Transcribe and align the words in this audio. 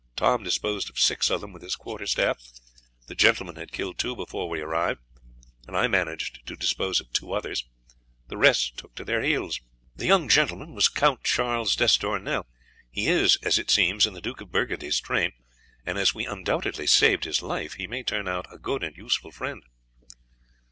Tom 0.15 0.41
disposed 0.43 0.89
of 0.89 0.97
six 0.97 1.29
of 1.29 1.41
them 1.41 1.53
with 1.53 1.61
his 1.61 1.75
quarter 1.75 2.07
staff, 2.07 2.41
the 3.05 3.13
gentleman 3.13 3.55
had 3.55 3.71
killed 3.71 3.99
two 3.99 4.15
before 4.15 4.49
we 4.49 4.59
arrived, 4.59 4.99
and 5.67 5.77
I 5.77 5.85
managed 5.87 6.43
to 6.47 6.55
dispose 6.55 6.99
of 6.99 7.13
two 7.13 7.33
others, 7.33 7.69
the 8.27 8.35
rest 8.35 8.77
took 8.79 8.95
to 8.95 9.05
their 9.05 9.21
heels. 9.21 9.61
The 9.95 10.07
young 10.07 10.27
gentleman 10.27 10.73
was 10.73 10.87
Count 10.89 11.23
Charles 11.23 11.75
d'Estournel; 11.75 12.47
he 12.89 13.09
is, 13.09 13.35
as 13.43 13.59
it 13.59 13.69
seems, 13.69 14.07
in 14.07 14.15
the 14.15 14.21
Duke 14.21 14.41
of 14.41 14.51
Burgundy's 14.51 14.99
train; 14.99 15.33
and 15.85 15.99
as 15.99 16.15
we 16.15 16.25
undoubtedly 16.25 16.87
saved 16.87 17.25
his 17.25 17.43
life, 17.43 17.73
he 17.75 17.85
may 17.85 18.01
turn 18.01 18.27
out 18.27 18.51
a 18.51 18.57
good 18.57 18.81
and 18.81 18.97
useful 18.97 19.29
friend." 19.29 19.61